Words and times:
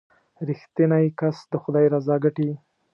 •رښتینی 0.47 1.05
کس 1.19 1.37
د 1.51 1.53
خدای 1.63 1.85
رضا 1.93 2.15
ګټي. 2.23 2.49